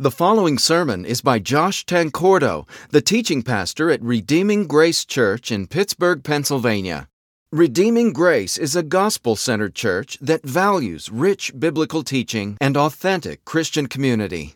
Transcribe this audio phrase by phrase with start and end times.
[0.00, 5.66] The following sermon is by Josh Tancordo, the teaching pastor at Redeeming Grace Church in
[5.66, 7.08] Pittsburgh, Pennsylvania.
[7.50, 13.88] Redeeming Grace is a gospel centered church that values rich biblical teaching and authentic Christian
[13.88, 14.54] community.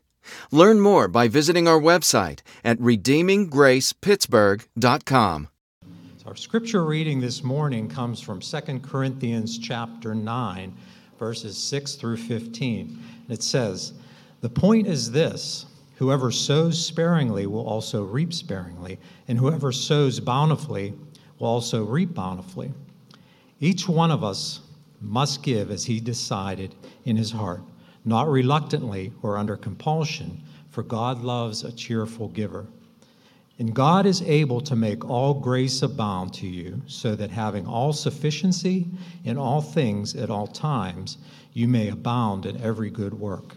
[0.52, 5.48] Learn more by visiting our website at redeeminggracepittsburgh.com.
[6.24, 10.72] Our scripture reading this morning comes from 2 Corinthians chapter 9,
[11.18, 12.96] verses 6 through 15.
[13.28, 13.94] It says,
[14.42, 15.64] the point is this
[15.96, 20.92] whoever sows sparingly will also reap sparingly, and whoever sows bountifully
[21.38, 22.72] will also reap bountifully.
[23.60, 24.60] Each one of us
[25.00, 26.74] must give as he decided
[27.04, 27.62] in his heart,
[28.04, 32.66] not reluctantly or under compulsion, for God loves a cheerful giver.
[33.60, 37.92] And God is able to make all grace abound to you, so that having all
[37.92, 38.88] sufficiency
[39.24, 41.18] in all things at all times,
[41.52, 43.56] you may abound in every good work.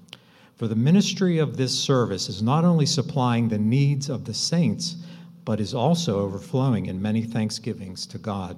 [0.61, 4.95] For the ministry of this service is not only supplying the needs of the saints,
[5.43, 8.57] but is also overflowing in many thanksgivings to God.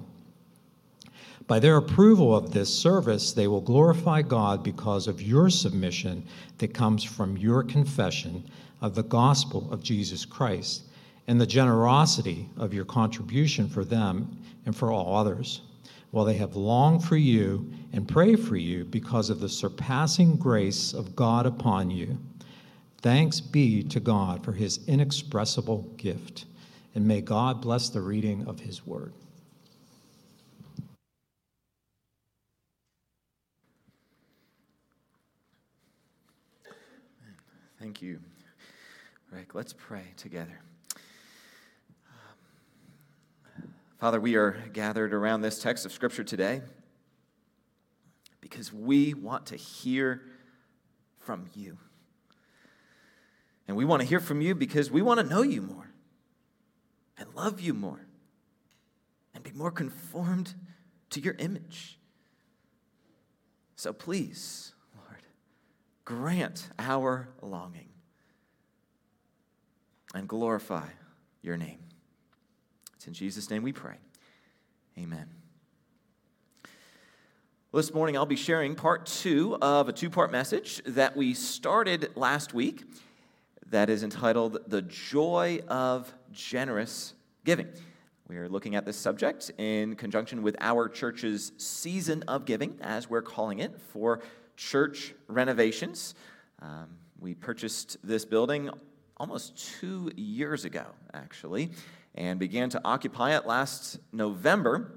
[1.46, 6.26] By their approval of this service, they will glorify God because of your submission
[6.58, 8.44] that comes from your confession
[8.82, 10.82] of the gospel of Jesus Christ
[11.26, 15.62] and the generosity of your contribution for them and for all others
[16.14, 20.92] while they have longed for you and pray for you because of the surpassing grace
[20.92, 22.18] of God upon you.
[23.00, 26.46] Thanks be to God for his inexpressible gift.
[26.96, 29.12] And may God bless the reading of his word.
[37.78, 38.18] Thank you.
[39.30, 40.58] Rick, let's pray together.
[44.00, 46.60] Father, we are gathered around this text of Scripture today
[48.54, 50.22] because we want to hear
[51.18, 51.76] from you.
[53.66, 55.90] And we want to hear from you because we want to know you more
[57.18, 58.06] and love you more
[59.34, 60.54] and be more conformed
[61.10, 61.98] to your image.
[63.74, 65.22] So please, Lord,
[66.04, 67.88] grant our longing
[70.14, 70.86] and glorify
[71.42, 71.80] your name.
[72.94, 73.96] It's in Jesus' name we pray.
[74.96, 75.43] Amen.
[77.74, 81.34] Well, this morning I'll be sharing part two of a two part message that we
[81.34, 82.84] started last week
[83.70, 87.14] that is entitled The Joy of Generous
[87.44, 87.66] Giving.
[88.28, 93.10] We are looking at this subject in conjunction with our church's season of giving, as
[93.10, 94.20] we're calling it, for
[94.56, 96.14] church renovations.
[96.62, 98.70] Um, we purchased this building
[99.16, 101.72] almost two years ago, actually,
[102.14, 104.92] and began to occupy it last November.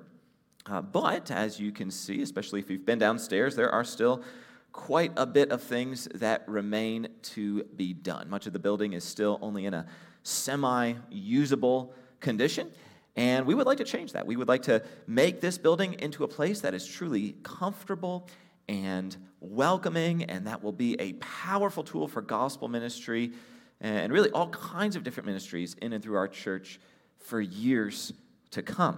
[0.69, 4.22] Uh, but as you can see, especially if you've been downstairs, there are still
[4.73, 8.29] quite a bit of things that remain to be done.
[8.29, 9.85] Much of the building is still only in a
[10.23, 12.69] semi usable condition.
[13.16, 14.27] And we would like to change that.
[14.27, 18.27] We would like to make this building into a place that is truly comfortable
[18.67, 23.31] and welcoming, and that will be a powerful tool for gospel ministry
[23.79, 26.79] and really all kinds of different ministries in and through our church
[27.19, 28.13] for years
[28.51, 28.97] to come.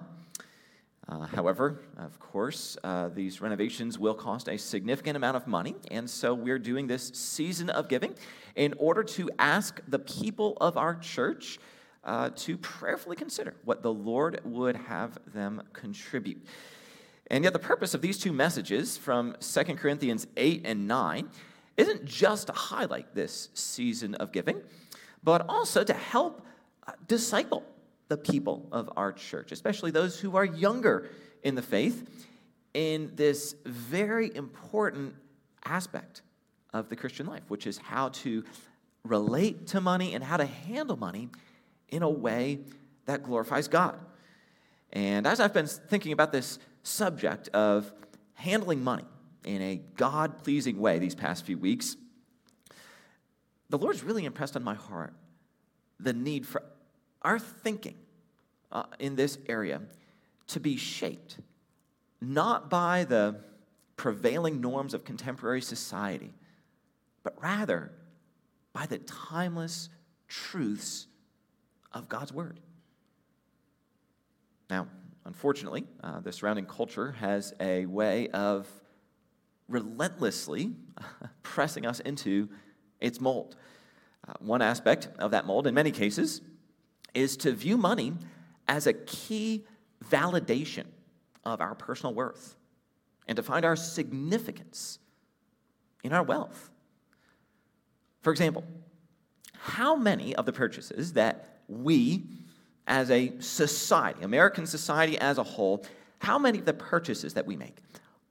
[1.10, 6.08] Uh, however, of course, uh, these renovations will cost a significant amount of money, and
[6.08, 8.14] so we're doing this season of giving
[8.56, 11.58] in order to ask the people of our church
[12.04, 16.46] uh, to prayerfully consider what the Lord would have them contribute.
[17.32, 21.28] And yet, the purpose of these two messages from 2 Corinthians 8 and 9
[21.78, 24.62] isn't just to highlight this season of giving,
[25.24, 26.46] but also to help
[26.88, 27.64] uh, disciple
[28.10, 31.10] the people of our church, especially those who are younger
[31.44, 32.08] in the faith,
[32.74, 35.16] in this very important
[35.64, 36.22] aspect
[36.74, 38.44] of the Christian life, which is how to
[39.04, 41.30] relate to money and how to handle money
[41.88, 42.60] in a way
[43.06, 43.98] that glorifies God.
[44.92, 47.92] And as I've been thinking about this subject of
[48.34, 49.06] handling money
[49.46, 51.96] in a God pleasing way these past few weeks,
[53.70, 55.14] the Lord's really impressed on my heart
[56.00, 56.64] the need for
[57.22, 57.96] our thinking
[58.72, 59.82] uh, in this area
[60.48, 61.38] to be shaped
[62.22, 63.36] not by the
[63.96, 66.34] prevailing norms of contemporary society,
[67.24, 67.92] but rather
[68.74, 69.90] by the timeless
[70.28, 71.08] truths
[71.92, 72.60] of God's Word.
[74.70, 74.88] Now,
[75.26, 78.68] unfortunately, uh, the surrounding culture has a way of
[79.68, 80.72] relentlessly
[81.44, 82.50] pressing us into
[83.00, 83.56] its mold.
[84.28, 86.42] Uh, one aspect of that mold, in many cases,
[87.14, 88.14] is to view money
[88.68, 89.66] as a key
[90.10, 90.86] validation
[91.44, 92.56] of our personal worth
[93.28, 95.00] and to find our significance
[96.04, 96.70] in our wealth.
[98.22, 98.64] For example,
[99.54, 102.24] how many of the purchases that we
[102.88, 105.86] as a society, American society as a whole,
[106.20, 107.78] how many of the purchases that we make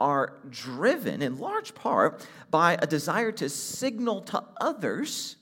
[0.01, 5.37] are driven in large part by a desire to signal to others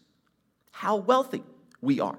[0.71, 1.43] how wealthy
[1.81, 2.19] we are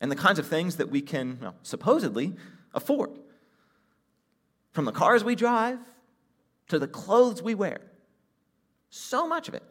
[0.00, 2.34] and the kinds of things that we can well, supposedly
[2.74, 3.10] afford.
[4.72, 5.78] From the cars we drive
[6.68, 7.80] to the clothes we wear,
[8.88, 9.62] so much of it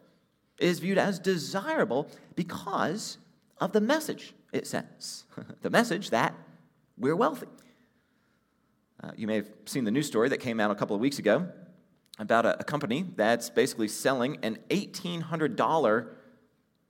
[0.58, 3.18] is viewed as desirable because
[3.58, 5.24] of the message it sends
[5.62, 6.34] the message that
[6.98, 7.46] we're wealthy.
[9.02, 11.18] Uh, you may have seen the news story that came out a couple of weeks
[11.18, 11.48] ago
[12.18, 16.08] about a, a company that's basically selling an $1,800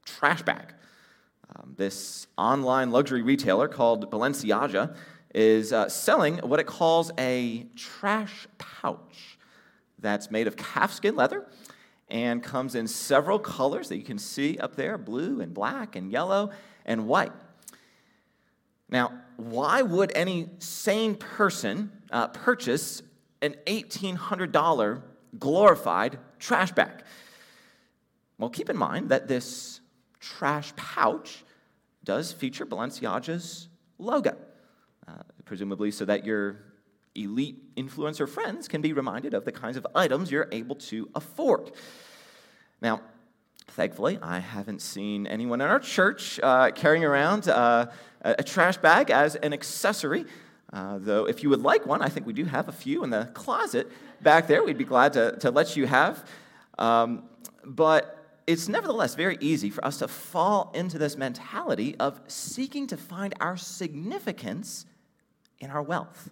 [0.05, 0.75] trash bag.
[1.57, 4.95] Um, this online luxury retailer called Balenciaga
[5.35, 9.39] is uh, selling what it calls a trash pouch
[9.99, 11.47] that's made of calfskin leather
[12.09, 16.13] and comes in several colors that you can see up there blue and black and
[16.13, 16.51] yellow
[16.85, 17.33] and white.
[18.89, 23.03] Now, why would any sane person uh, purchase
[23.43, 25.03] an $1,800
[25.39, 27.03] glorified trash bag?
[28.39, 29.80] Well, keep in mind that this
[30.21, 31.45] trash pouch
[32.05, 33.69] does feature Balenciaga's
[33.99, 34.37] logo,
[35.09, 35.13] uh,
[35.45, 36.57] presumably so that your
[37.15, 41.73] elite influencer friends can be reminded of the kinds of items you're able to afford.
[42.81, 43.01] Now,
[43.69, 47.87] thankfully, I haven't seen anyone in our church uh, carrying around uh,
[48.23, 50.25] a trash bag as an accessory.
[50.73, 53.11] Uh, though, if you would like one, I think we do have a few in
[53.11, 53.91] the closet
[54.23, 54.63] back there.
[54.63, 56.25] We'd be glad to, to let you have.
[56.79, 57.25] Um,
[57.65, 58.20] but
[58.51, 63.33] it's nevertheless very easy for us to fall into this mentality of seeking to find
[63.41, 64.87] our significance
[65.61, 66.31] in our wealth.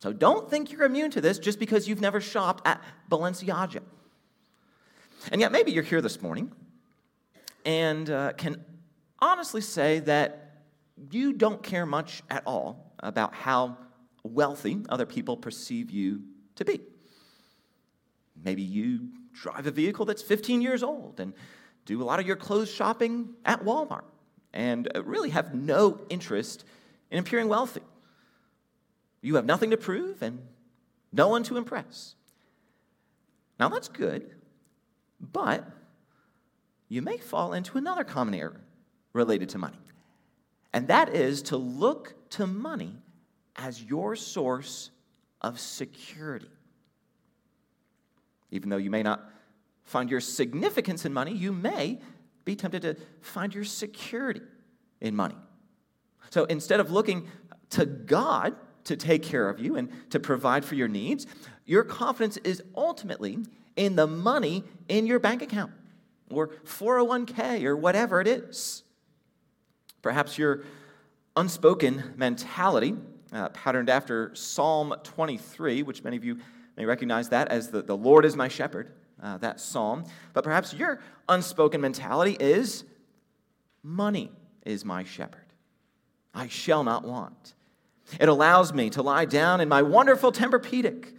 [0.00, 3.82] So don't think you're immune to this just because you've never shopped at Balenciaga.
[5.30, 6.50] And yet, maybe you're here this morning
[7.64, 8.64] and uh, can
[9.20, 10.62] honestly say that
[11.12, 13.78] you don't care much at all about how
[14.24, 16.22] wealthy other people perceive you
[16.56, 16.80] to be.
[18.44, 21.32] Maybe you drive a vehicle that's 15 years old and
[21.86, 24.04] do a lot of your clothes shopping at Walmart
[24.52, 26.64] and uh, really have no interest
[27.10, 27.82] in appearing wealthy.
[29.20, 30.40] You have nothing to prove and
[31.12, 32.14] no one to impress.
[33.58, 34.30] Now, that's good,
[35.20, 35.68] but
[36.88, 38.60] you may fall into another common error
[39.12, 39.78] related to money,
[40.72, 42.96] and that is to look to money
[43.56, 44.90] as your source
[45.40, 46.48] of security.
[48.50, 49.28] Even though you may not
[49.84, 51.98] find your significance in money, you may
[52.44, 54.42] be tempted to find your security
[55.00, 55.36] in money.
[56.30, 57.28] So instead of looking
[57.70, 58.54] to God
[58.84, 61.26] to take care of you and to provide for your needs,
[61.66, 63.38] your confidence is ultimately
[63.76, 65.72] in the money in your bank account
[66.30, 68.82] or 401k or whatever it is.
[70.02, 70.64] Perhaps your
[71.36, 72.94] unspoken mentality,
[73.32, 76.38] uh, patterned after Psalm 23, which many of you
[76.78, 80.04] may recognize that as the, the Lord is my shepherd, uh, that psalm.
[80.32, 82.84] But perhaps your unspoken mentality is
[83.82, 84.30] money
[84.64, 85.52] is my shepherd.
[86.32, 87.54] I shall not want.
[88.20, 91.14] It allows me to lie down in my wonderful Tempur-Pedic.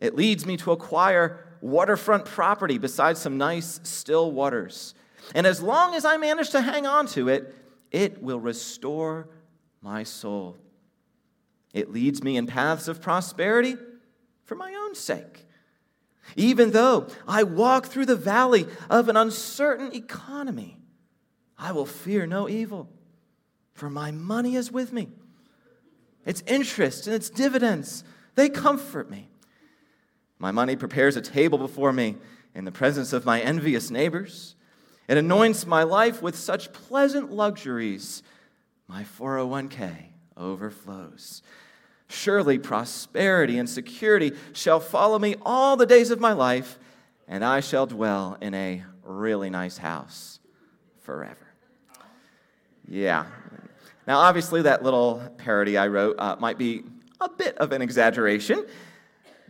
[0.00, 4.94] It leads me to acquire waterfront property beside some nice still waters.
[5.34, 7.52] And as long as I manage to hang on to it,
[7.90, 9.28] it will restore
[9.80, 10.56] my soul.
[11.74, 13.76] It leads me in paths of prosperity
[14.44, 15.46] for my own sake.
[16.36, 20.78] Even though I walk through the valley of an uncertain economy,
[21.58, 22.88] I will fear no evil,
[23.74, 25.08] for my money is with me.
[26.24, 29.28] Its interest and its dividends, they comfort me.
[30.38, 32.16] My money prepares a table before me
[32.54, 34.54] in the presence of my envious neighbors.
[35.08, 38.22] It anoints my life with such pleasant luxuries.
[38.88, 40.06] My 401k
[40.36, 41.42] overflows.
[42.12, 46.78] Surely prosperity and security shall follow me all the days of my life,
[47.26, 50.38] and I shall dwell in a really nice house
[51.00, 51.46] forever.
[52.86, 53.24] Yeah.
[54.06, 56.82] Now, obviously, that little parody I wrote uh, might be
[57.18, 58.66] a bit of an exaggeration.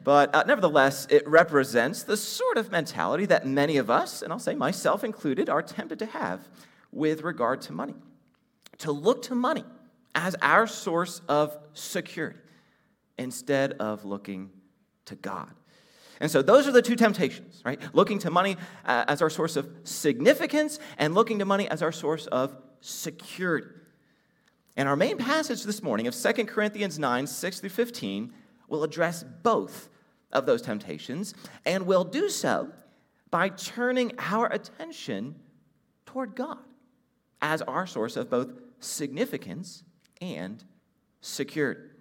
[0.04, 4.38] But uh, nevertheless, it represents the sort of mentality that many of us, and I'll
[4.38, 6.48] say myself included, are tempted to have
[6.92, 7.94] with regard to money.
[8.78, 9.64] to look to money
[10.14, 12.38] as our source of security
[13.22, 14.50] instead of looking
[15.06, 15.50] to God.
[16.20, 17.80] And so those are the two temptations, right?
[17.94, 21.92] Looking to money uh, as our source of significance and looking to money as our
[21.92, 23.68] source of security.
[24.76, 28.32] And our main passage this morning of 2 Corinthians 9, 6 through 15,
[28.68, 29.88] will address both
[30.32, 31.34] of those temptations
[31.66, 32.70] and will do so
[33.30, 35.34] by turning our attention
[36.06, 36.58] toward God
[37.40, 39.82] as our source of both significance
[40.20, 40.62] and
[41.20, 41.91] security.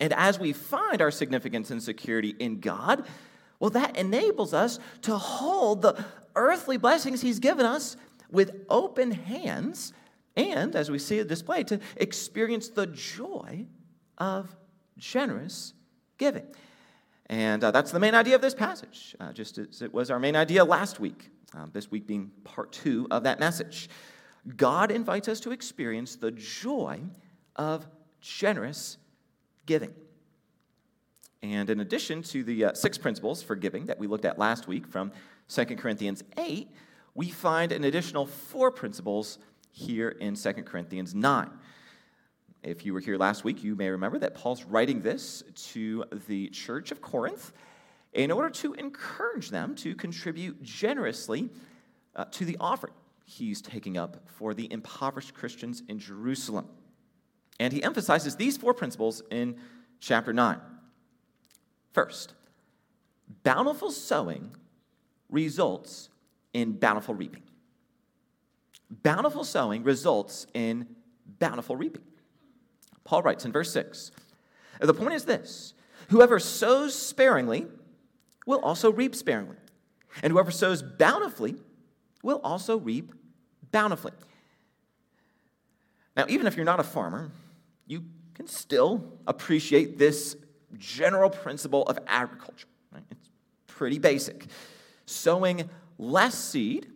[0.00, 3.06] And as we find our significance and security in God,
[3.58, 7.96] well, that enables us to hold the earthly blessings He's given us
[8.30, 9.92] with open hands,
[10.36, 13.66] and as we see it displayed, to experience the joy
[14.18, 14.54] of
[14.98, 15.72] generous
[16.18, 16.46] giving.
[17.26, 20.18] And uh, that's the main idea of this passage, uh, just as it was our
[20.18, 23.88] main idea last week, uh, this week being part two of that message.
[24.56, 27.00] God invites us to experience the joy
[27.56, 27.86] of
[28.20, 28.98] generous
[29.66, 29.92] giving.
[31.42, 34.66] And in addition to the uh, six principles for giving that we looked at last
[34.66, 35.12] week from
[35.48, 36.68] 2 Corinthians 8,
[37.14, 39.38] we find an additional four principles
[39.70, 41.50] here in 2 Corinthians 9.
[42.62, 45.42] If you were here last week, you may remember that Paul's writing this
[45.72, 47.52] to the church of Corinth
[48.12, 51.50] in order to encourage them to contribute generously
[52.16, 52.94] uh, to the offering
[53.26, 56.68] he's taking up for the impoverished Christians in Jerusalem.
[57.58, 59.56] And he emphasizes these four principles in
[60.00, 60.60] chapter 9.
[61.92, 62.34] First,
[63.42, 64.54] bountiful sowing
[65.30, 66.10] results
[66.52, 67.42] in bountiful reaping.
[69.02, 70.86] Bountiful sowing results in
[71.38, 72.02] bountiful reaping.
[73.04, 74.10] Paul writes in verse 6
[74.80, 75.74] The point is this
[76.08, 77.66] whoever sows sparingly
[78.46, 79.56] will also reap sparingly,
[80.22, 81.56] and whoever sows bountifully
[82.22, 83.12] will also reap
[83.72, 84.12] bountifully.
[86.16, 87.30] Now, even if you're not a farmer,
[87.86, 90.36] you can still appreciate this
[90.76, 92.68] general principle of agriculture.
[92.92, 93.04] Right?
[93.10, 93.30] It's
[93.66, 94.46] pretty basic.
[95.06, 96.88] Sowing less seed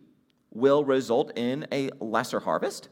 [0.51, 2.89] will result in a lesser harvest,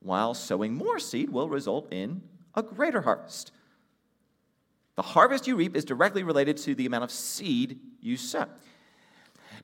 [0.00, 2.22] while sowing more seed will result in
[2.54, 3.52] a greater harvest.
[4.96, 8.46] The harvest you reap is directly related to the amount of seed you sow.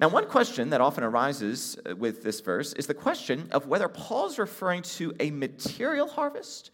[0.00, 3.86] Now, one question that often arises uh, with this verse is the question of whether
[3.86, 6.70] Paul's referring to a material harvest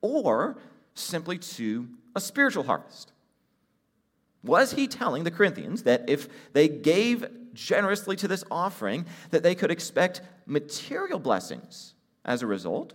[0.00, 0.58] or
[0.94, 3.12] simply to a spiritual harvest.
[4.42, 9.54] Was he telling the Corinthians that if they gave generously to this offering, that they
[9.54, 12.92] could expect material blessings as a result?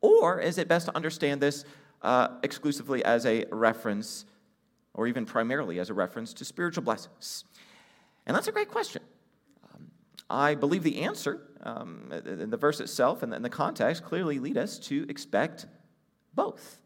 [0.00, 1.64] Or is it best to understand this
[2.02, 4.24] uh, exclusively as a reference,
[4.94, 7.44] or even primarily as a reference to spiritual blessings?
[8.26, 9.02] And that's a great question.
[9.74, 9.90] Um,
[10.30, 14.56] I believe the answer um, in the verse itself and in the context clearly lead
[14.56, 15.66] us to expect
[16.36, 16.80] both.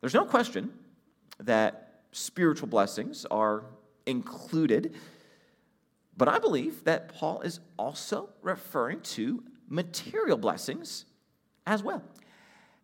[0.00, 0.72] There's no question
[1.40, 3.64] that spiritual blessings are
[4.06, 4.94] included,
[6.16, 11.06] but I believe that Paul is also referring to material blessings
[11.66, 12.02] as well.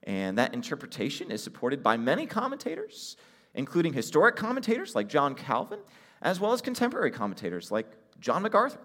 [0.05, 3.17] And that interpretation is supported by many commentators,
[3.55, 5.81] including historic commentators like John Calvin,
[6.23, 7.87] as well as contemporary commentators like
[8.21, 8.81] John MacArthur.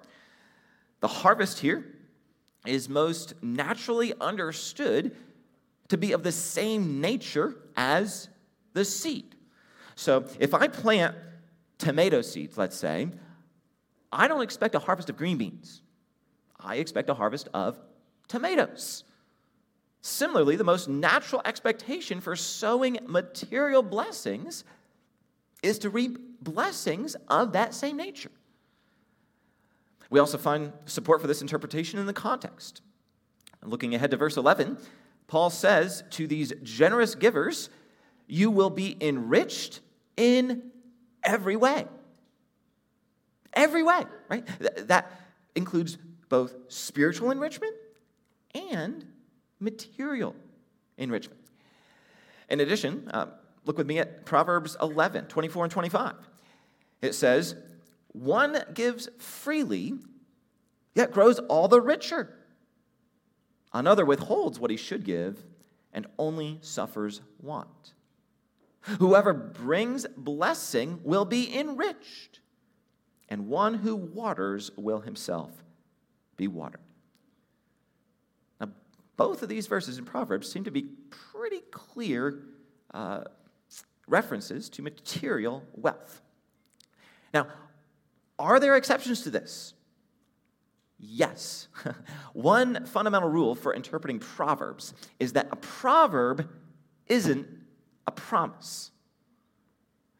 [0.99, 1.85] The harvest here
[2.65, 5.15] is most naturally understood
[5.89, 8.29] to be of the same nature as
[8.73, 9.35] the seed.
[9.95, 11.15] So if I plant
[11.77, 13.09] tomato seeds, let's say,
[14.11, 15.81] I don't expect a harvest of green beans.
[16.59, 17.77] I expect a harvest of
[18.27, 19.03] tomatoes.
[20.01, 24.63] Similarly, the most natural expectation for sowing material blessings
[25.61, 28.31] is to reap blessings of that same nature.
[30.09, 32.81] We also find support for this interpretation in the context.
[33.63, 34.77] Looking ahead to verse 11,
[35.33, 37.71] Paul says to these generous givers,
[38.27, 39.79] You will be enriched
[40.15, 40.69] in
[41.23, 41.87] every way.
[43.51, 44.47] Every way, right?
[44.87, 45.11] That
[45.55, 45.97] includes
[46.29, 47.73] both spiritual enrichment
[48.53, 49.07] and
[49.59, 50.35] material
[50.99, 51.39] enrichment.
[52.47, 53.25] In addition, uh,
[53.65, 56.13] look with me at Proverbs 11, 24 and 25.
[57.01, 57.55] It says,
[58.11, 59.95] One gives freely,
[60.93, 62.37] yet grows all the richer.
[63.73, 65.43] Another withholds what he should give
[65.91, 67.93] and only suffers want.
[68.99, 72.41] Whoever brings blessing will be enriched,
[73.29, 75.63] and one who waters will himself
[76.35, 76.81] be watered.
[78.59, 78.69] Now,
[79.15, 80.89] both of these verses in Proverbs seem to be
[81.31, 82.43] pretty clear
[82.93, 83.23] uh,
[84.07, 86.21] references to material wealth.
[87.33, 87.47] Now,
[88.37, 89.73] are there exceptions to this?
[91.05, 91.67] Yes.
[92.33, 96.49] One fundamental rule for interpreting Proverbs is that a proverb
[97.07, 97.47] isn't
[98.07, 98.91] a promise.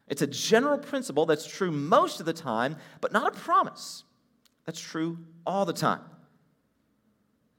[0.08, 4.04] It's a general principle that's true most of the time, but not a promise.
[4.66, 6.02] That's true all the time.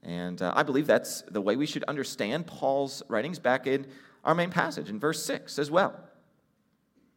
[0.02, 3.88] And uh, I believe that's the way we should understand Paul's writings back in
[4.24, 5.98] our main passage in verse 6 as well.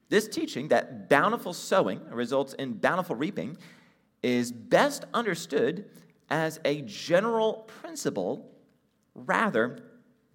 [0.09, 3.59] This teaching that bountiful sowing results in bountiful reaping
[4.21, 5.85] is best understood
[6.29, 8.49] as a general principle
[9.15, 9.79] rather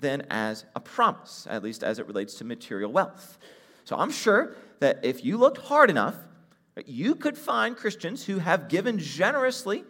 [0.00, 3.38] than as a promise, at least as it relates to material wealth.
[3.85, 6.17] So I'm sure that if you looked hard enough,
[6.87, 9.85] you could find Christians who have given generously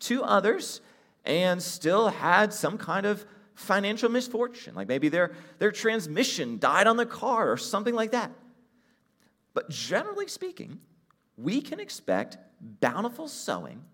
[0.00, 0.80] to others
[1.24, 3.24] and still had some kind of
[3.54, 8.30] financial misfortune, like maybe their, their transmission died on the car or something like that.
[9.54, 10.80] But generally speaking,
[11.38, 13.84] we can expect bountiful sowing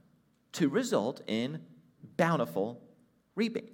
[0.52, 1.60] to result in
[2.16, 2.80] bountiful
[3.34, 3.68] reaping.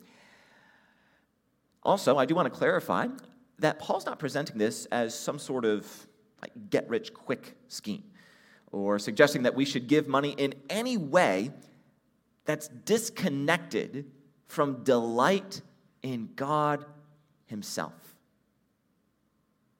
[1.83, 3.09] Also, I do want to clarify
[3.59, 5.87] that Paul's not presenting this as some sort of
[6.41, 8.05] like get rich quick scheme
[8.71, 11.51] or suggesting that we should give money in any way
[12.45, 14.11] that's disconnected
[14.47, 15.61] from delight
[16.03, 16.85] in God
[17.47, 17.93] Himself.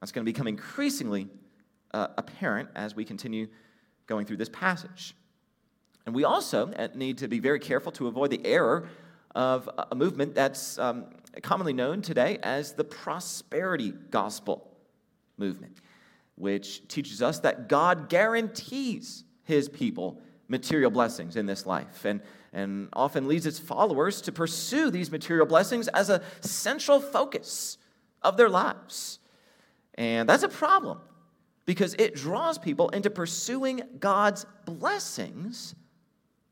[0.01, 1.29] That's going to become increasingly
[1.93, 3.49] uh, apparent as we continue
[4.09, 5.15] going through this passage.
[6.05, 8.89] And we also uh, need to be very careful to avoid the error
[9.35, 11.05] of a movement that's um,
[11.43, 14.67] commonly known today as the prosperity gospel
[15.37, 15.77] movement,
[16.35, 22.23] which teaches us that God guarantees his people material blessings in this life and,
[22.53, 27.77] and often leads its followers to pursue these material blessings as a central focus
[28.23, 29.19] of their lives.
[29.95, 31.01] And that's a problem
[31.69, 35.75] because it draws people into pursuing God's blessings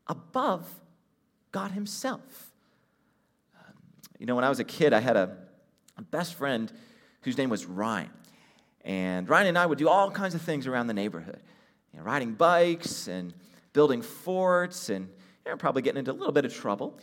[0.07, 0.69] above
[1.53, 2.53] God Himself.
[3.59, 3.73] Um,
[4.19, 5.35] you know, when I was a kid, I had a,
[6.11, 6.71] best friend
[7.23, 8.11] whose name was Ryan.
[8.85, 11.41] And Ryan and I would do all kinds of things around the neighborhood
[11.95, 13.33] you know, riding bikes and
[13.73, 15.09] building forts and
[15.47, 16.99] you know, probably getting into a little bit of trouble.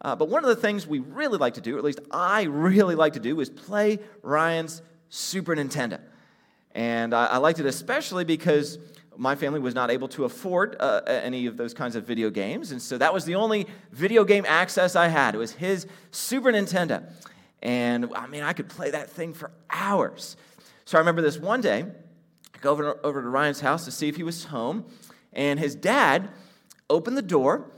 [0.00, 2.42] Uh, but one of the things we really like to do, or at least I
[2.50, 6.00] really like to do, is play Ryan's Super Nintendo.
[6.74, 8.78] And I, I liked it especially because
[9.16, 12.72] my family was not able to afford uh, any of those kinds of video games.
[12.72, 15.34] And so that was the only video game access I had.
[15.34, 17.04] It was his Super Nintendo.
[17.62, 20.36] And I mean, I could play that thing for hours.
[20.84, 21.84] So I remember this one day,
[22.54, 24.86] I go over, over to Ryan's house to see if he was home.
[25.32, 26.30] And his dad
[26.90, 27.70] opened the door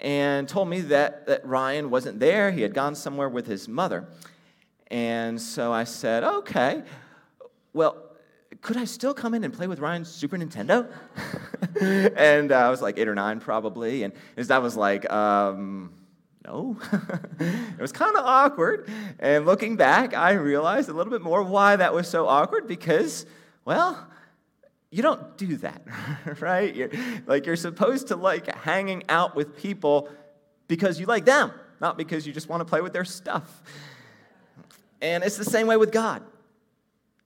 [0.00, 2.50] and told me that, that Ryan wasn't there.
[2.50, 4.06] He had gone somewhere with his mother.
[4.88, 6.82] And so I said, okay,
[7.72, 8.03] well,
[8.64, 10.90] could I still come in and play with Ryan's Super Nintendo?
[12.16, 14.04] and uh, I was like eight or nine probably.
[14.04, 15.92] And his dad was like, um,
[16.46, 16.78] no.
[17.40, 18.88] it was kind of awkward.
[19.18, 23.26] And looking back, I realized a little bit more why that was so awkward because,
[23.66, 24.08] well,
[24.90, 25.82] you don't do that,
[26.40, 26.74] right?
[26.74, 26.90] You're,
[27.26, 30.08] like you're supposed to like hanging out with people
[30.68, 33.62] because you like them, not because you just want to play with their stuff.
[35.02, 36.22] And it's the same way with God.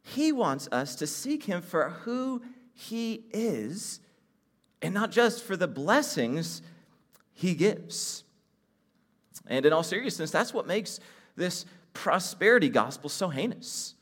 [0.02, 2.42] He wants us to seek Him for who
[2.74, 4.00] He is
[4.80, 6.62] and not just for the blessings
[7.32, 8.24] He gives.
[9.46, 11.00] And in all seriousness, that's what makes
[11.36, 13.94] this prosperity gospel so heinous.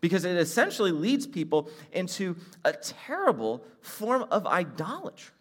[0.00, 5.34] Because it essentially leads people into a terrible form of idolatry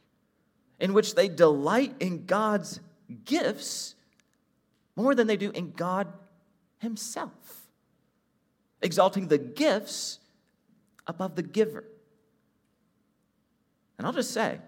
[0.80, 2.80] in which they delight in God's
[3.26, 3.96] gifts
[4.96, 6.08] more than they do in God
[6.80, 7.61] Himself
[8.82, 10.20] exalting the gifts
[11.08, 11.84] above the giver.
[13.98, 14.60] And I'll just say,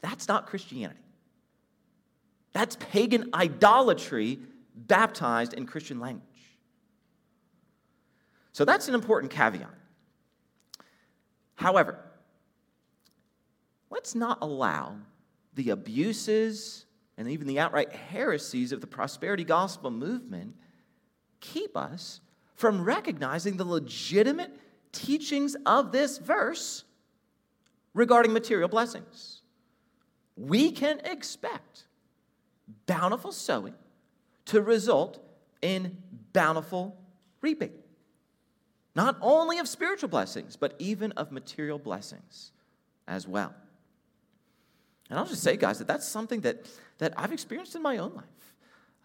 [0.00, 1.00] that's not Christianity.
[2.52, 4.38] That's pagan idolatry
[4.74, 6.24] baptized in Christian language.
[8.52, 9.70] So that's an important caveat.
[11.54, 11.98] However,
[13.90, 14.96] let's not allow
[15.54, 16.86] the abuses
[17.16, 20.56] and even the outright heresies of the prosperity gospel movement
[21.40, 22.20] keep us
[22.60, 24.50] from recognizing the legitimate
[24.92, 26.84] teachings of this verse
[27.94, 29.40] regarding material blessings.
[30.36, 31.84] We can expect
[32.84, 33.72] bountiful sowing
[34.44, 35.24] to result
[35.62, 35.96] in
[36.34, 36.98] bountiful
[37.40, 37.72] reaping.
[38.94, 42.52] Not only of spiritual blessings, but even of material blessings
[43.08, 43.54] as well.
[45.08, 46.66] And I'll just say, guys, that that's something that,
[46.98, 48.24] that I've experienced in my own life.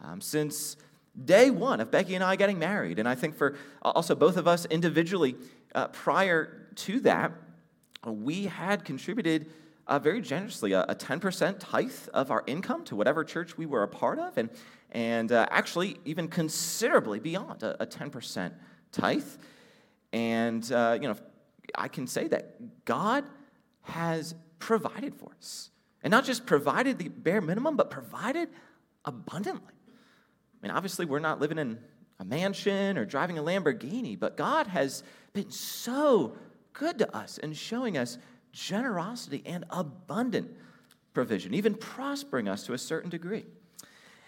[0.04, 0.76] Um, since
[1.24, 3.00] day one of Becky and I getting married.
[3.00, 5.36] And I think for also both of us individually,
[5.74, 7.32] uh, prior to that,
[8.06, 9.48] we had contributed
[9.88, 13.84] uh, very generously a, a, 10% tithe of our income to whatever church we were
[13.84, 14.50] a part of, and,
[14.92, 18.52] and uh, actually even considerably beyond a, a 10%
[18.92, 19.24] tithe.
[20.12, 21.16] And, uh, you know,
[21.76, 23.26] I can say that God
[23.84, 25.70] has provided for us.
[26.04, 28.50] And not just provided the bare minimum, but provided
[29.04, 29.75] abundantly.
[30.66, 31.78] Mean, obviously, we're not living in
[32.20, 36.36] a mansion or driving a Lamborghini, but God has been so
[36.74, 38.18] good to us and showing us
[38.52, 40.50] generosity and abundant
[41.14, 43.46] provision, even prospering us to a certain degree.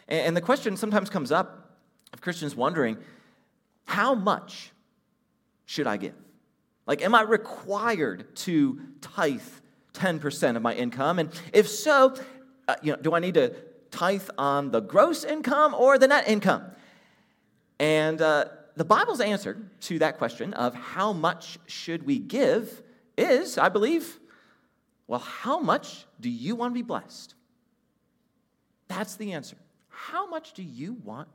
[0.07, 1.79] And the question sometimes comes up
[2.13, 2.97] of Christians wondering,
[3.85, 4.71] how much
[5.65, 6.13] should I give?
[6.85, 9.41] Like, am I required to tithe
[9.93, 11.17] 10% of my income?
[11.17, 12.13] And if so,
[12.67, 13.55] uh, you know, do I need to
[13.91, 16.63] tithe on the gross income or the net income?
[17.79, 18.45] And uh,
[18.75, 22.81] the Bible's answer to that question of how much should we give
[23.17, 24.19] is, I believe,
[25.07, 27.33] well, how much do you want to be blessed?
[28.87, 29.57] That's the answer.
[29.89, 31.27] How much do you want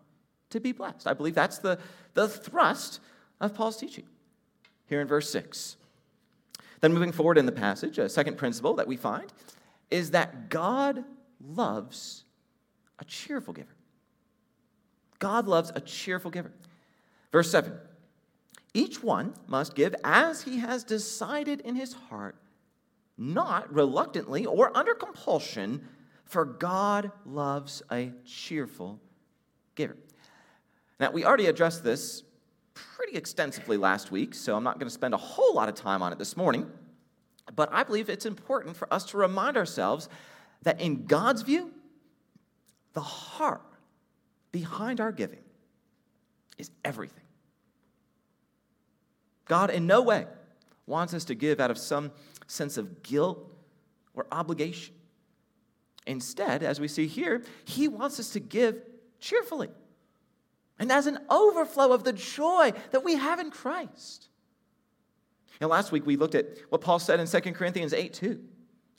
[0.51, 1.07] to be blessed?
[1.07, 1.79] I believe that's the,
[2.15, 3.01] the thrust
[3.41, 4.05] of Paul's teaching
[4.87, 5.77] here in verse 6.
[6.81, 9.33] Then, moving forward in the passage, a second principle that we find
[9.91, 11.05] is that God
[11.41, 12.25] loves
[13.03, 13.75] a cheerful giver.
[15.19, 16.53] God loves a cheerful giver.
[17.33, 17.73] Verse 7
[18.73, 22.37] Each one must give as he has decided in his heart,
[23.19, 25.87] not reluctantly or under compulsion,
[26.25, 29.01] for God loves a cheerful
[29.75, 29.97] giver.
[31.01, 32.23] Now, we already addressed this
[32.73, 36.03] pretty extensively last week, so I'm not going to spend a whole lot of time
[36.03, 36.71] on it this morning.
[37.57, 40.09] But I believe it's important for us to remind ourselves
[40.62, 41.73] that in God's view,
[42.93, 43.63] the heart
[44.51, 45.43] behind our giving
[46.59, 47.25] is everything.
[49.47, 50.27] God, in no way,
[50.87, 52.13] wants us to give out of some
[52.47, 53.51] sense of guilt
[54.15, 54.95] or obligation.
[56.07, 58.83] Instead, as we see here, He wants us to give
[59.21, 59.69] cheerfully
[60.79, 64.29] and as an overflow of the joy that we have in Christ.
[65.61, 68.41] Now, last week we looked at what Paul said in 2 Corinthians 8 2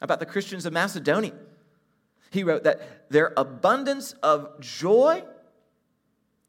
[0.01, 1.33] about the Christians of Macedonia.
[2.33, 5.23] He wrote that their abundance of joy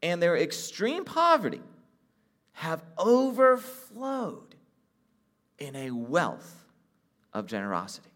[0.01, 1.61] and their extreme poverty
[2.53, 4.55] have overflowed
[5.59, 6.65] in a wealth
[7.33, 8.09] of generosity.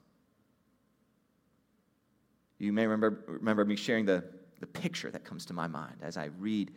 [2.57, 4.23] You may remember, remember me sharing the,
[4.59, 6.71] the picture that comes to my mind as I read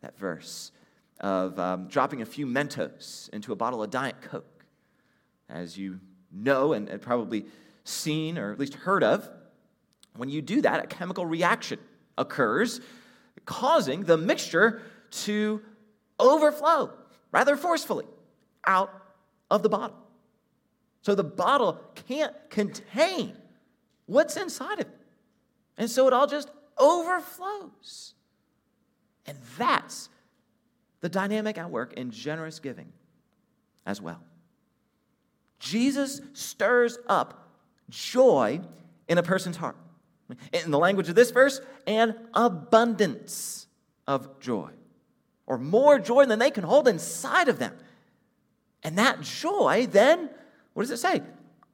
[0.00, 0.72] that verse
[1.20, 4.64] of um, dropping a few Mentos into a bottle of Diet Coke.
[5.50, 6.00] As you
[6.32, 7.44] know and, and probably
[7.84, 9.28] seen or at least heard of,
[10.18, 11.78] when you do that, a chemical reaction
[12.18, 12.80] occurs,
[13.44, 15.62] causing the mixture to
[16.18, 16.92] overflow
[17.32, 18.06] rather forcefully
[18.66, 18.92] out
[19.50, 19.96] of the bottle.
[21.02, 23.36] So the bottle can't contain
[24.06, 25.00] what's inside of it.
[25.78, 28.14] And so it all just overflows.
[29.26, 30.08] And that's
[31.00, 32.92] the dynamic at work in generous giving
[33.84, 34.20] as well.
[35.58, 37.50] Jesus stirs up
[37.88, 38.60] joy
[39.08, 39.76] in a person's heart.
[40.52, 43.66] In the language of this verse, an abundance
[44.06, 44.70] of joy,
[45.46, 47.74] or more joy than they can hold inside of them.
[48.82, 50.30] And that joy then,
[50.74, 51.22] what does it say?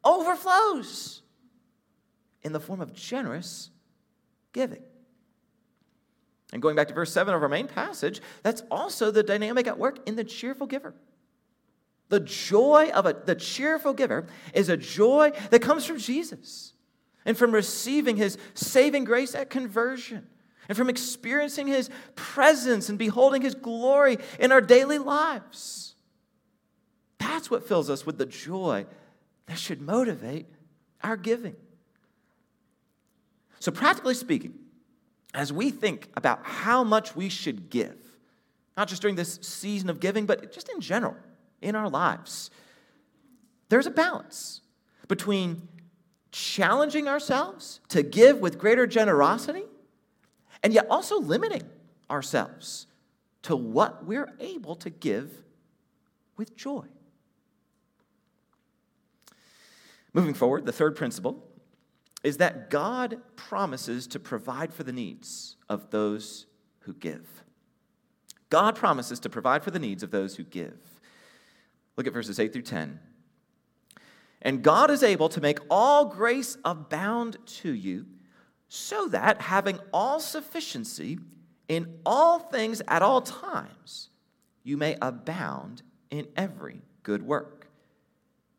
[0.05, 1.23] Overflows
[2.43, 3.71] in the form of generous
[4.53, 4.83] giving.
[6.53, 9.79] And going back to verse 7 of our main passage, that's also the dynamic at
[9.79, 10.95] work in the cheerful giver.
[12.11, 16.72] The joy of a, the cheerful giver is a joy that comes from Jesus
[17.25, 20.27] and from receiving his saving grace at conversion
[20.69, 25.95] and from experiencing his presence and beholding his glory in our daily lives.
[27.19, 28.87] That's what fills us with the joy
[29.47, 30.47] that should motivate
[31.03, 31.57] our giving.
[33.61, 34.55] So, practically speaking,
[35.35, 37.97] as we think about how much we should give,
[38.77, 41.17] not just during this season of giving, but just in general
[41.61, 42.51] in our lives,
[43.69, 44.61] there's a balance
[45.09, 45.69] between
[46.33, 49.65] challenging ourselves to give with greater generosity
[50.63, 51.63] and yet also limiting
[52.11, 52.87] ourselves
[53.43, 55.31] to what we're able to give
[56.37, 56.85] with joy.
[60.15, 61.43] Moving forward, the third principle
[62.23, 66.47] is that God promises to provide for the needs of those
[66.81, 67.27] who give.
[68.49, 70.79] God promises to provide for the needs of those who give.
[71.97, 73.01] Look at verses 8 through 10.
[74.43, 78.07] And God is able to make all grace abound to you,
[78.69, 81.19] so that having all sufficiency
[81.69, 84.11] in all things at all times,
[84.65, 87.69] you may abound in every good work.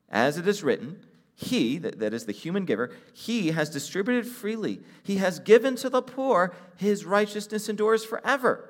[0.10, 4.80] As it is written, he, that, is the human giver, he has distributed freely.
[5.02, 6.54] He has given to the poor.
[6.78, 8.69] His righteousness endures forever.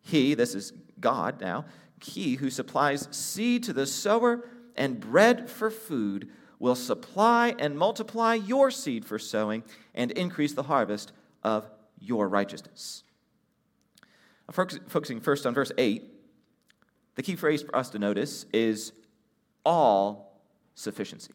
[0.00, 1.64] He, this is God now,
[2.00, 8.34] he who supplies seed to the sower and bread for food will supply and multiply
[8.34, 9.62] your seed for sowing
[9.94, 11.12] and increase the harvest
[11.42, 11.68] of
[12.00, 13.04] your righteousness.
[14.50, 16.10] Focusing first on verse 8,
[17.16, 18.92] the key phrase for us to notice is
[19.64, 20.40] all
[20.74, 21.32] sufficiency.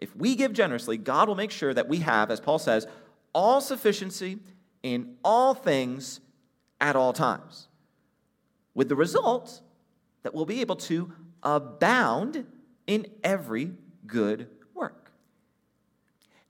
[0.00, 2.86] If we give generously, God will make sure that we have, as Paul says,
[3.32, 4.38] all sufficiency
[4.82, 6.20] in all things
[6.80, 7.68] at all times.
[8.74, 9.60] With the result
[10.22, 12.46] that we'll be able to abound
[12.86, 13.72] in every
[14.06, 15.10] good work.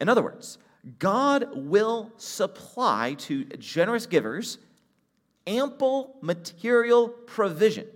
[0.01, 0.59] In other words,
[0.99, 4.59] God will supply to generous givers
[5.47, 7.87] ample material provision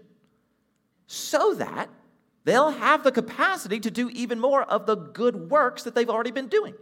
[1.07, 1.89] so that
[2.45, 6.31] they'll have the capacity to do even more of the good works that they've already
[6.31, 6.75] been doing.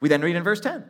[0.00, 0.84] We then read in verse 10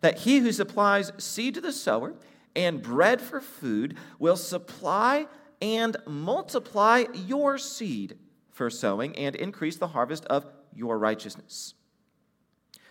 [0.00, 2.14] that he who supplies seed to the sower
[2.54, 5.26] and bread for food will supply
[5.60, 8.16] and multiply your seed
[8.50, 11.74] for sowing and increase the harvest of your righteousness.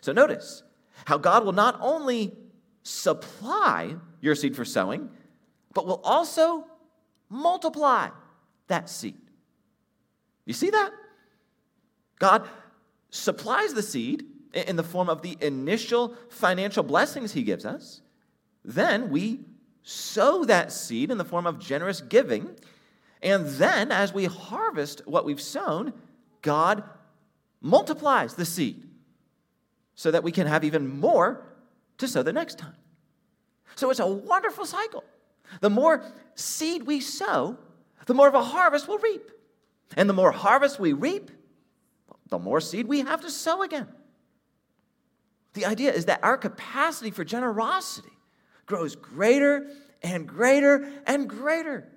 [0.02, 0.64] So notice
[1.06, 2.36] how God will not only
[2.84, 5.10] supply your seed for sowing,
[5.74, 6.66] but will also
[7.30, 8.10] multiply
[8.68, 9.18] that seed.
[10.46, 10.92] You see that?
[12.20, 12.48] God
[13.10, 18.02] supplies the seed in the form of the initial financial blessings he gives us.
[18.64, 19.42] Then we
[19.88, 22.50] sow that seed in the form of generous giving.
[23.23, 25.93] And then, as we harvest what we've sown,
[26.41, 26.84] God
[27.62, 28.84] multiplies the seed
[29.95, 31.41] so that we can have even more
[32.00, 32.76] to sow the next time.
[33.76, 35.06] So it's a wonderful cycle.
[35.62, 36.04] The more
[36.36, 37.58] seed we sow,
[38.08, 39.32] the more of a harvest we'll reap.
[39.95, 41.32] And the more harvest we reap,
[42.28, 43.88] the more seed we have to sow again.
[45.54, 48.17] The idea is that our capacity for generosity
[48.68, 49.68] grows greater
[50.04, 51.88] and greater and greater,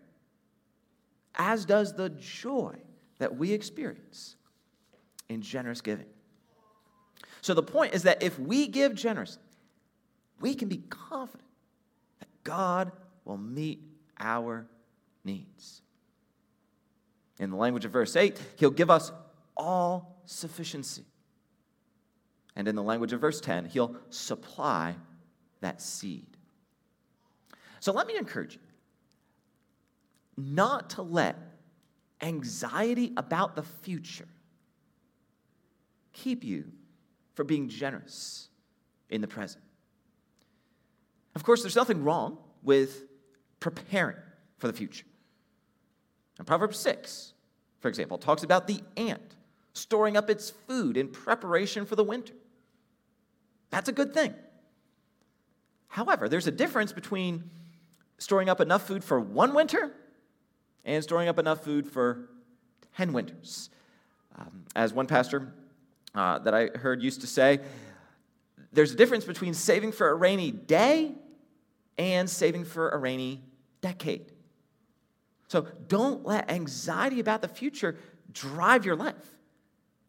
[1.35, 2.75] as does the joy
[3.19, 4.37] that we experience
[5.29, 6.07] in generous giving.
[7.43, 9.43] So the point is that if we give generously,
[10.41, 11.49] we can be confident
[12.21, 12.93] that God
[13.25, 13.83] will meet
[14.19, 14.67] our
[15.25, 15.83] needs.
[17.39, 19.13] In the language of verse 8, he'll give us
[19.57, 21.05] all sufficiency.
[22.57, 24.97] And in the language of verse 10, he'll supply
[25.61, 26.30] that seed.
[27.81, 28.61] So let me encourage you
[30.37, 31.37] not to let
[32.21, 34.29] anxiety about the future
[36.13, 36.65] keep you
[37.35, 38.49] from being generous
[39.09, 39.65] in the present.
[41.35, 43.05] Of course, there's nothing wrong with
[43.61, 44.17] preparing
[44.59, 45.07] for the future.
[46.39, 47.33] And Proverbs 6,
[47.81, 49.37] for example, talks about the ant
[49.73, 52.35] storing up its food in preparation for the winter.
[53.71, 54.35] That's a good thing.
[55.89, 57.51] However, there's a difference between
[58.21, 59.93] storing up enough food for one winter
[60.85, 62.29] and storing up enough food for
[62.97, 63.71] 10 winters.
[64.39, 65.53] Um, as one pastor
[66.15, 67.61] uh, that I heard used to say,
[68.73, 71.13] there's a difference between saving for a rainy day
[71.99, 73.43] and saving for a rainy
[73.81, 74.33] decade.
[75.49, 77.97] So don't let anxiety about the future
[78.33, 79.15] drive your life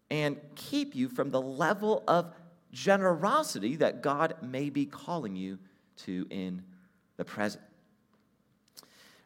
[0.10, 2.34] and keep you from the level of
[2.72, 5.58] generosity that God may be calling you
[5.98, 6.62] to in
[7.18, 7.64] the present.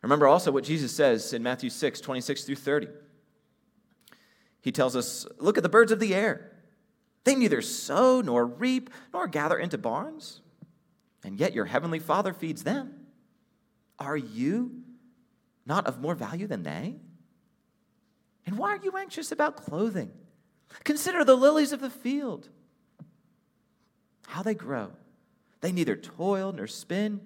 [0.06, 2.90] Remember also what Jesus says in Matthew 6, 26 through 30.
[4.62, 6.52] He tells us, Look at the birds of the air.
[7.24, 10.42] They neither sow nor reap nor gather into barns,
[11.24, 13.08] and yet your heavenly Father feeds them.
[13.98, 14.84] Are you
[15.66, 16.98] not of more value than they?
[18.46, 20.12] And why are you anxious about clothing?
[20.84, 22.48] Consider the lilies of the field,
[24.28, 24.92] how they grow.
[25.62, 27.22] They neither toil nor spin.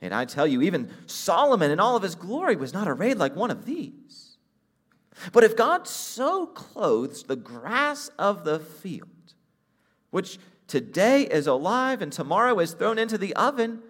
[0.00, 3.34] And I tell you, even Solomon in all of his glory was not arrayed like
[3.34, 4.36] one of these.
[5.32, 9.08] But if God so clothes the grass of the field,
[10.10, 13.80] which today is alive and tomorrow is thrown into the oven,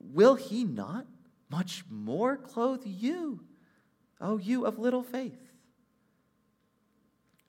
[0.00, 1.06] will he not
[1.48, 3.40] much more clothe you,
[4.20, 5.38] O you of little faith?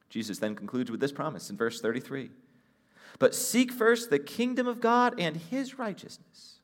[0.10, 2.30] Jesus then concludes with this promise in verse 33
[3.18, 6.57] But seek first the kingdom of God and his righteousness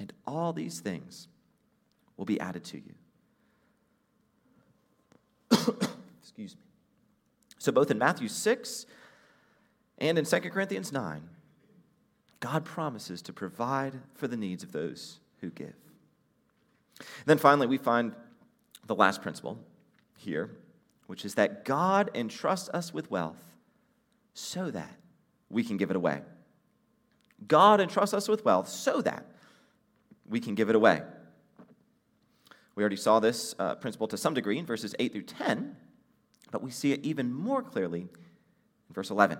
[0.00, 1.28] and all these things
[2.16, 2.94] will be added to you.
[6.20, 6.62] Excuse me.
[7.58, 8.86] So, both in Matthew 6
[9.98, 11.22] and in 2 Corinthians 9,
[12.40, 15.74] God promises to provide for the needs of those who give.
[17.26, 18.14] Then finally, we find
[18.86, 19.58] the last principle
[20.16, 20.50] here
[21.10, 23.52] which is that God entrusts us with wealth
[24.32, 24.94] so that
[25.48, 26.22] we can give it away.
[27.48, 29.26] God entrusts us with wealth so that
[30.30, 31.02] we can give it away.
[32.76, 35.76] We already saw this uh, principle to some degree in verses 8 through 10,
[36.50, 39.38] but we see it even more clearly in verse 11.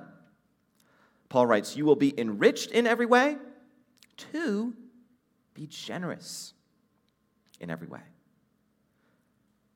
[1.28, 3.38] Paul writes, You will be enriched in every way
[4.32, 4.74] to
[5.54, 6.52] be generous
[7.60, 8.00] in every way.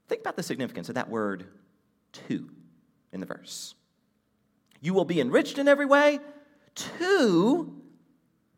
[0.09, 1.47] Think about the significance of that word
[2.29, 2.51] to
[3.13, 3.75] in the verse.
[4.81, 6.19] You will be enriched in every way
[6.75, 7.83] to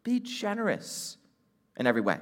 [0.02, 1.18] be generous
[1.76, 2.18] in every way.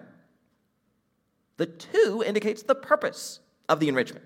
[1.57, 4.25] The to indicates the purpose of the enrichment.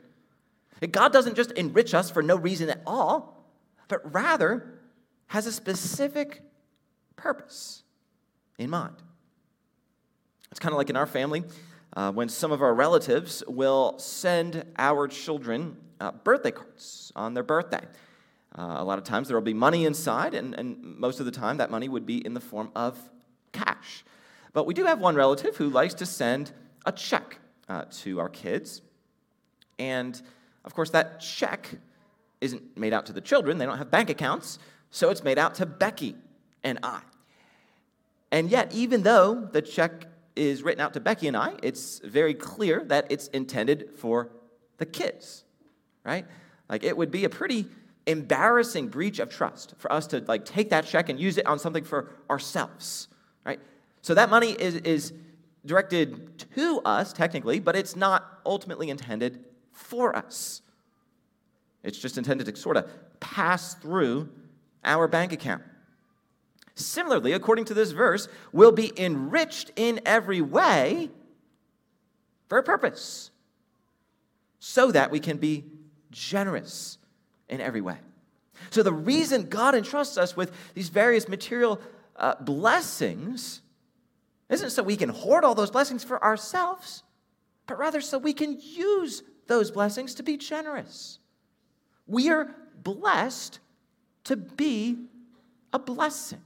[0.92, 3.44] God doesn't just enrich us for no reason at all,
[3.88, 4.78] but rather
[5.26, 6.42] has a specific
[7.16, 7.82] purpose
[8.58, 8.94] in mind.
[10.50, 11.44] It's kind of like in our family
[11.96, 17.42] uh, when some of our relatives will send our children uh, birthday cards on their
[17.42, 17.84] birthday.
[18.56, 21.32] Uh, a lot of times there will be money inside, and, and most of the
[21.32, 22.98] time that money would be in the form of
[23.52, 24.04] cash.
[24.52, 26.52] But we do have one relative who likes to send
[26.86, 27.38] a check
[27.68, 28.82] uh, to our kids.
[29.78, 30.20] And
[30.64, 31.68] of course, that check
[32.40, 34.58] isn't made out to the children, they don't have bank accounts,
[34.90, 36.14] so it's made out to Becky
[36.62, 37.00] and I.
[38.30, 42.34] And yet, even though the check is written out to Becky and I, it's very
[42.34, 44.30] clear that it's intended for
[44.76, 45.44] the kids,
[46.04, 46.26] right?
[46.68, 47.66] Like it would be a pretty
[48.06, 51.58] embarrassing breach of trust for us to like take that check and use it on
[51.58, 53.08] something for ourselves,
[53.44, 53.60] right?
[54.02, 55.12] So that money is, is
[55.64, 60.62] directed to us technically, but it's not ultimately intended for us.
[61.82, 62.90] It's just intended to sort of
[63.20, 64.28] pass through
[64.84, 65.62] our bank account.
[66.74, 71.10] Similarly, according to this verse, we'll be enriched in every way
[72.48, 73.30] for a purpose,
[74.58, 75.64] so that we can be
[76.10, 76.98] generous
[77.48, 77.98] in every way.
[78.70, 81.80] So, the reason God entrusts us with these various material
[82.16, 83.60] uh, blessings
[84.48, 87.02] isn't so we can hoard all those blessings for ourselves,
[87.66, 91.18] but rather so we can use those blessings to be generous.
[92.06, 93.60] We are blessed
[94.24, 94.98] to be
[95.72, 96.40] a blessing.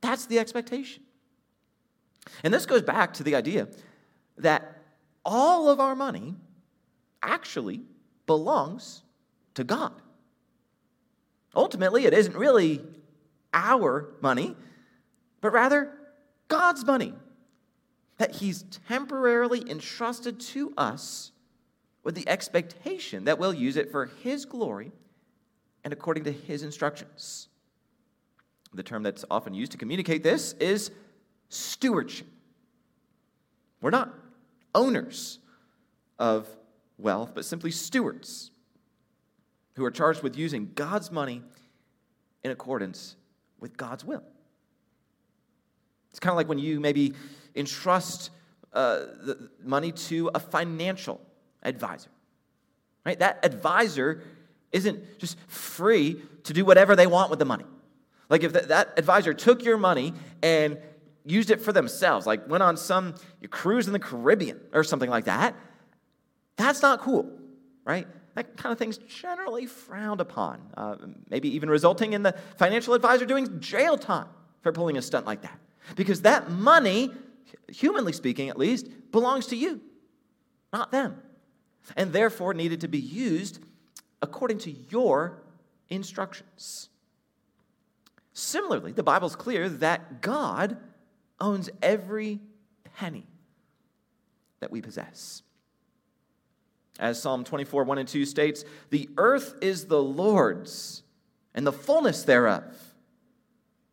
[0.00, 1.02] That's the expectation.
[2.42, 3.68] And this goes back to the idea
[4.38, 4.78] that
[5.24, 6.34] all of our money
[7.22, 7.82] actually
[8.26, 9.02] belongs
[9.54, 9.92] to God.
[11.54, 12.80] Ultimately, it isn't really
[13.52, 14.56] our money,
[15.40, 15.92] but rather
[16.52, 17.14] God's money
[18.18, 21.32] that He's temporarily entrusted to us
[22.04, 24.92] with the expectation that we'll use it for His glory
[25.82, 27.48] and according to His instructions.
[28.74, 30.90] The term that's often used to communicate this is
[31.48, 32.26] stewardship.
[33.80, 34.12] We're not
[34.74, 35.38] owners
[36.18, 36.46] of
[36.98, 38.50] wealth, but simply stewards
[39.76, 41.42] who are charged with using God's money
[42.44, 43.16] in accordance
[43.58, 44.22] with God's will.
[46.12, 47.14] It's kind of like when you maybe
[47.56, 48.30] entrust
[48.72, 51.20] uh, the money to a financial
[51.62, 52.10] advisor,
[53.04, 53.18] right?
[53.18, 54.22] That advisor
[54.72, 57.64] isn't just free to do whatever they want with the money.
[58.28, 60.78] Like if that advisor took your money and
[61.24, 63.14] used it for themselves, like went on some
[63.50, 65.54] cruise in the Caribbean or something like that,
[66.56, 67.30] that's not cool,
[67.84, 68.06] right?
[68.34, 70.96] That kind of thing's generally frowned upon, uh,
[71.28, 74.28] maybe even resulting in the financial advisor doing jail time
[74.62, 75.58] for pulling a stunt like that.
[75.96, 77.10] Because that money,
[77.68, 79.80] humanly speaking at least, belongs to you,
[80.72, 81.20] not them.
[81.96, 83.58] And therefore needed to be used
[84.20, 85.42] according to your
[85.88, 86.88] instructions.
[88.32, 90.76] Similarly, the Bible's clear that God
[91.40, 92.40] owns every
[92.96, 93.26] penny
[94.60, 95.42] that we possess.
[96.98, 101.02] As Psalm 24, 1 and 2 states, the earth is the Lord's
[101.54, 102.64] and the fullness thereof,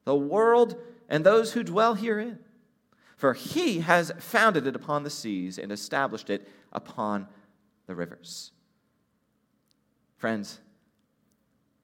[0.06, 0.76] the world
[1.10, 2.40] and those who dwell herein.
[3.18, 7.28] For he has founded it upon the seas and established it upon
[7.86, 8.54] the rivers.
[10.16, 10.60] Friends,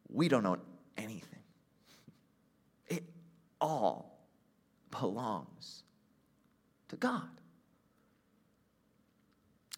[0.07, 0.61] we don't own
[0.97, 1.39] anything,
[2.87, 3.03] it
[3.59, 4.17] all
[4.97, 5.83] belongs
[6.87, 7.27] to God.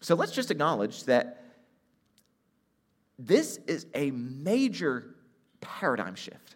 [0.00, 1.42] So let's just acknowledge that
[3.18, 5.16] this is a major
[5.60, 6.54] paradigm shift,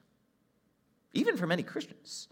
[1.13, 2.29] even for many Christians.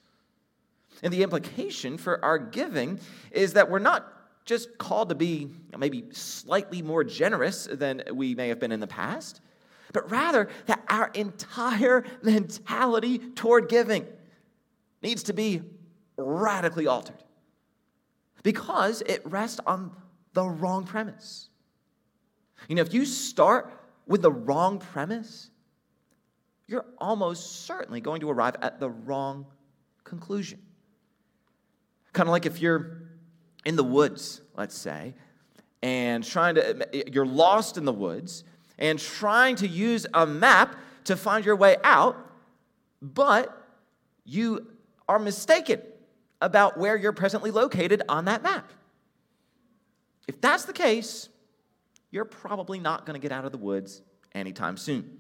[1.03, 4.12] And the implication for our giving is that we're not
[4.44, 5.48] just called to be
[5.78, 9.40] maybe slightly more generous than we may have been in the past,
[9.92, 14.07] but rather that our entire mentality toward giving
[15.03, 15.62] needs to be
[16.16, 17.22] radically altered
[18.42, 19.90] because it rests on
[20.32, 21.48] the wrong premise.
[22.68, 23.72] You know, if you start
[24.07, 25.51] with the wrong premise,
[26.66, 29.46] you're almost certainly going to arrive at the wrong
[30.05, 30.61] conclusion.
[32.12, 33.02] Kind of like if you're
[33.64, 35.14] in the woods, let's say,
[35.82, 38.44] and trying to, you're lost in the woods
[38.78, 42.16] and trying to use a map to find your way out,
[43.00, 43.56] but
[44.24, 44.66] you
[45.08, 45.80] are mistaken
[46.40, 48.70] about where you're presently located on that map.
[50.26, 51.28] If that's the case,
[52.11, 54.02] you're probably not going to get out of the woods
[54.34, 55.18] anytime soon.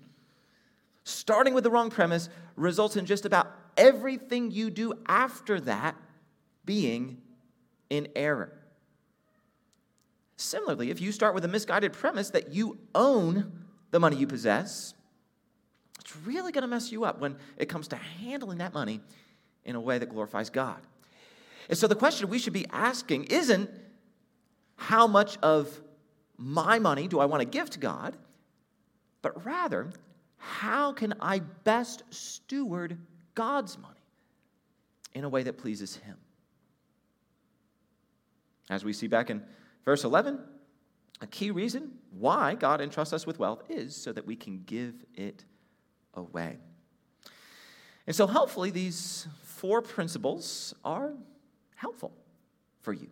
[1.04, 5.96] Starting with the wrong premise results in just about everything you do after that
[6.70, 7.20] being
[7.90, 8.52] in error.
[10.36, 14.94] Similarly, if you start with a misguided premise that you own the money you possess,
[15.98, 19.00] it's really going to mess you up when it comes to handling that money
[19.64, 20.78] in a way that glorifies God.
[21.68, 23.68] And so the question we should be asking isn't
[24.76, 25.80] how much of
[26.36, 28.16] my money do I want to give to God,
[29.22, 29.90] but rather,
[30.36, 32.96] how can I best steward
[33.34, 34.06] God's money
[35.16, 36.16] in a way that pleases Him?
[38.70, 39.42] As we see back in
[39.84, 40.38] verse 11,
[41.20, 44.94] a key reason why God entrusts us with wealth is so that we can give
[45.14, 45.44] it
[46.14, 46.56] away.
[48.06, 51.12] And so, hopefully, these four principles are
[51.74, 52.12] helpful
[52.80, 53.08] for you.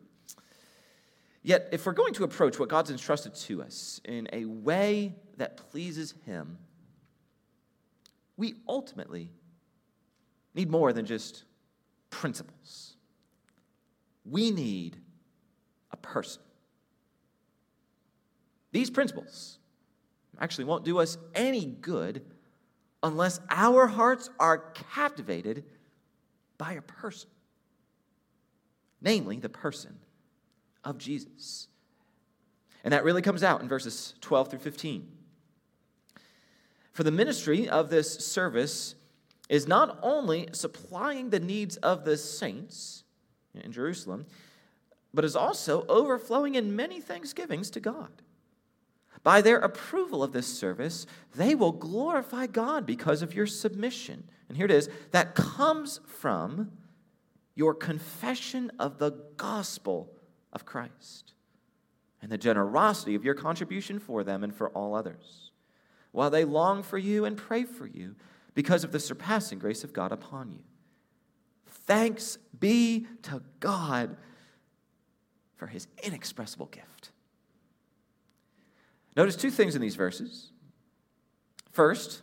[1.42, 5.56] Yet, if we're going to approach what God's entrusted to us in a way that
[5.56, 6.58] pleases Him,
[8.36, 9.30] we ultimately
[10.54, 11.44] need more than just
[12.10, 12.94] principles.
[14.24, 14.98] We need
[15.90, 16.42] a person.
[18.72, 19.58] These principles
[20.40, 22.24] actually won't do us any good
[23.02, 24.58] unless our hearts are
[24.92, 25.64] captivated
[26.58, 27.30] by a person,
[29.00, 29.98] namely the person
[30.84, 31.68] of Jesus.
[32.84, 35.08] And that really comes out in verses 12 through 15.
[36.92, 38.94] For the ministry of this service
[39.48, 43.04] is not only supplying the needs of the saints
[43.54, 44.26] in Jerusalem,
[45.14, 48.22] but is also overflowing in many thanksgivings to God.
[49.22, 54.24] By their approval of this service, they will glorify God because of your submission.
[54.48, 56.72] And here it is that comes from
[57.54, 60.12] your confession of the gospel
[60.52, 61.34] of Christ
[62.22, 65.50] and the generosity of your contribution for them and for all others,
[66.12, 68.14] while they long for you and pray for you
[68.54, 70.62] because of the surpassing grace of God upon you.
[71.66, 74.16] Thanks be to God
[75.58, 77.10] for his inexpressible gift.
[79.16, 80.52] Notice two things in these verses.
[81.72, 82.22] First,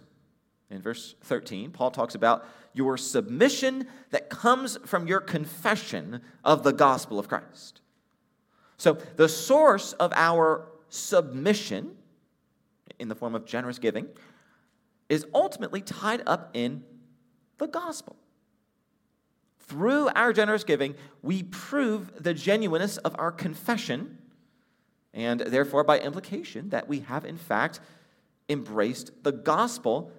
[0.70, 6.74] in verse 13, Paul talks about your submission that comes from your confession of the
[6.74, 7.82] gospel of Christ.
[8.78, 11.96] So, the source of our submission
[13.00, 14.08] in the form of generous giving
[15.10, 16.84] is ultimately tied up in
[17.58, 18.16] the gospel.
[19.68, 24.20] Through our generous giving, we prove the genuineness of our confession,
[25.14, 27.80] and therefore, by implication, that we have in fact
[28.48, 30.12] embraced the gospel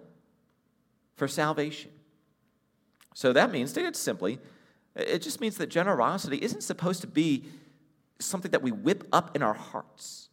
[1.15, 1.93] for salvation.
[3.15, 4.41] So that means, stated simply,
[4.97, 7.45] it just means that generosity isn't supposed to be
[8.19, 10.29] something that we whip up in our hearts,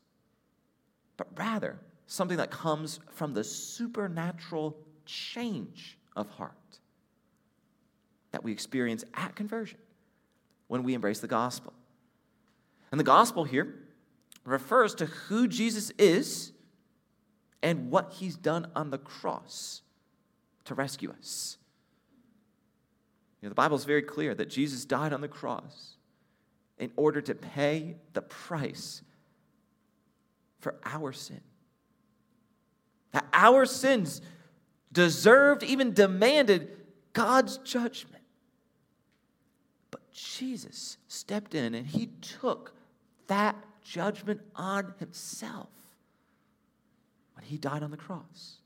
[1.17, 6.79] but rather something that comes from the supernatural change of heart
[8.33, 9.79] that we experience at conversion
[10.67, 11.71] when we embrace the gospel.
[12.91, 13.75] And the gospel here
[14.43, 16.51] refers to who Jesus is
[17.61, 19.83] and what he's done on the cross
[20.65, 21.57] to rescue us.
[23.41, 25.95] You know, the Bible is very clear that Jesus died on the cross
[26.77, 29.03] in order to pay the price
[30.59, 31.41] for our sin.
[33.11, 34.21] That our sins
[34.91, 36.71] deserved, even demanded
[37.13, 38.12] God's judgment.
[40.13, 42.73] Jesus stepped in and he took
[43.27, 45.69] that judgment on himself
[47.35, 48.57] when he died on the cross.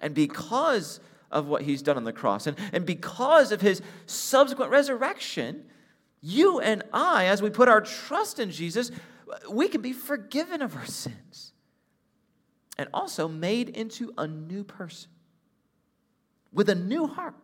[0.00, 0.98] And because
[1.30, 5.64] of what he's done on the cross, and, and because of his subsequent resurrection,
[6.20, 8.90] you and I, as we put our trust in Jesus,
[9.50, 11.52] we can be forgiven of our sins
[12.78, 15.10] and also made into a new person
[16.52, 17.34] with a new heart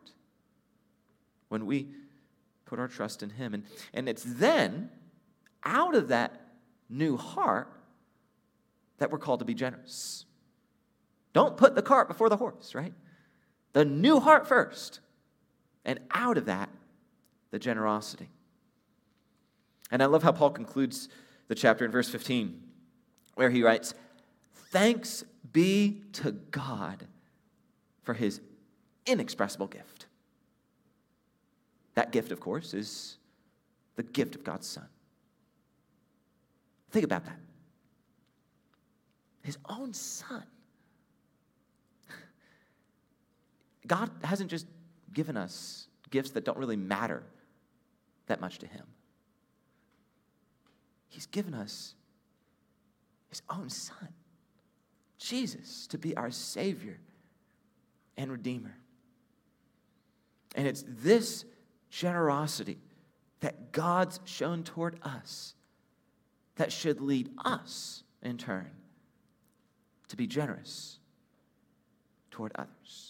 [1.48, 1.88] when we
[2.68, 3.54] put our trust in Him.
[3.54, 3.64] And,
[3.94, 4.90] and it's then
[5.64, 6.40] out of that
[6.88, 7.72] new heart
[8.98, 10.24] that we're called to be generous.
[11.32, 12.92] Don't put the cart before the horse, right?
[13.72, 15.00] The new heart first.
[15.84, 16.68] And out of that,
[17.50, 18.28] the generosity.
[19.90, 21.08] And I love how Paul concludes
[21.48, 22.62] the chapter in verse 15,
[23.36, 23.94] where he writes,
[24.70, 27.06] Thanks be to God
[28.02, 28.40] for his
[29.06, 29.97] inexpressible gift.
[31.98, 33.16] That gift, of course, is
[33.96, 34.86] the gift of God's Son.
[36.92, 37.40] Think about that.
[39.42, 40.44] His own Son.
[43.84, 44.68] God hasn't just
[45.12, 47.24] given us gifts that don't really matter
[48.28, 48.84] that much to Him.
[51.08, 51.96] He's given us
[53.28, 54.06] His own Son,
[55.18, 57.00] Jesus, to be our Savior
[58.16, 58.76] and Redeemer.
[60.54, 61.44] And it's this
[61.90, 62.78] generosity
[63.40, 65.54] that God's shown toward us
[66.56, 68.70] that should lead us, in turn,
[70.08, 70.98] to be generous
[72.30, 73.07] toward others.